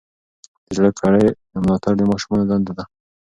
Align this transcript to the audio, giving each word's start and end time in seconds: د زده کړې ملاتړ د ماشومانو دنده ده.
د 0.65 0.67
زده 0.77 0.91
کړې 0.99 1.25
ملاتړ 1.63 1.93
د 1.97 2.01
ماشومانو 2.11 2.47
دنده 2.49 2.73
ده. 2.77 2.83